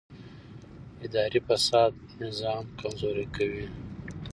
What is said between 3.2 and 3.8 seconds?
کوي